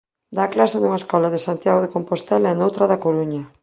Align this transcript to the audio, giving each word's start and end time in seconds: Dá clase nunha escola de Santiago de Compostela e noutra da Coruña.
Dá 0.37 0.45
clase 0.53 0.77
nunha 0.79 1.01
escola 1.01 1.33
de 1.33 1.43
Santiago 1.47 1.79
de 1.83 1.93
Compostela 1.95 2.47
e 2.49 2.55
noutra 2.59 2.83
da 2.91 3.01
Coruña. 3.05 3.43